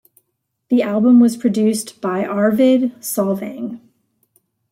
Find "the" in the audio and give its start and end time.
0.69-0.81